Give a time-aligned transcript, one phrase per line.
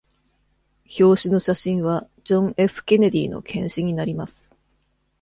[0.97, 4.57] 表紙の写真はジョン・ F・ケネディの検視になります。